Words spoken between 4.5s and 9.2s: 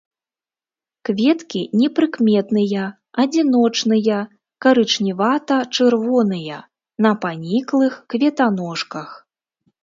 карычневата-чырвоныя, на паніклых кветаножках.